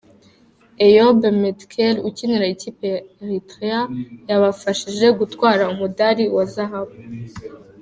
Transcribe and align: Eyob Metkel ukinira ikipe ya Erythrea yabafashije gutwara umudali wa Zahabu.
Eyob 0.85 1.19
Metkel 1.41 1.95
ukinira 2.07 2.45
ikipe 2.55 2.85
ya 2.93 3.01
Erythrea 3.23 3.81
yabafashije 4.29 5.07
gutwara 5.19 5.63
umudali 5.73 6.23
wa 6.35 6.45
Zahabu. 6.53 6.95